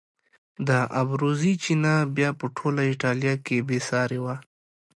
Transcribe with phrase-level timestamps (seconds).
[0.67, 0.69] د
[1.01, 4.35] ابروزي چینه بیا په ټوله ایټالیا کې بې سارې وه.